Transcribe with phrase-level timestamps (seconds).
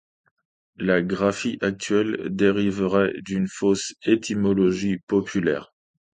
[0.77, 5.75] La graphie actuelle dériverait d'une fausse étymologie populaire.